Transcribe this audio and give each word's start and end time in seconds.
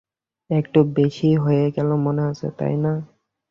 একটু 0.49 0.79
বেশিই 0.95 1.35
হয়ে 1.35 1.65
গেলো 1.75 1.93
মনে 2.05 2.21
হচ্ছে, 2.27 2.47
তাই 2.59 2.75
না? 2.77 2.93